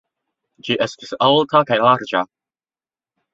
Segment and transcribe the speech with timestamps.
[0.67, 2.23] Ĝi estis alta kaj larĝa.